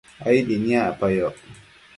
aidi 0.27 0.55
niacpayoc 0.63 1.37